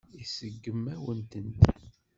[0.23, 1.59] Iseggem-awen-tent.